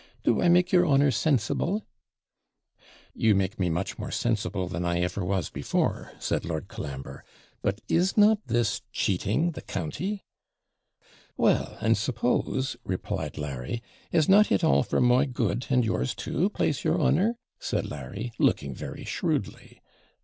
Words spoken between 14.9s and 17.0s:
my good, and yours too, plase your